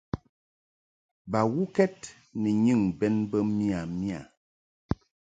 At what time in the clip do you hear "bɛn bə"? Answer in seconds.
2.99-3.37